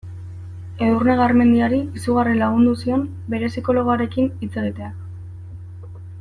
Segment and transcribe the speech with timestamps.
[0.85, 3.05] Edurne Garmendiari izugarri lagundu zion
[3.35, 5.95] bere psikologoarekin hitz egiteak.